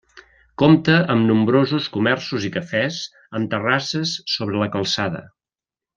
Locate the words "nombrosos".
1.31-1.89